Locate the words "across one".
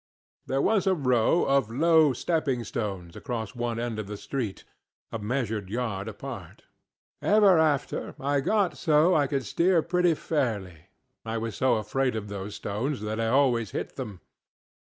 3.15-3.79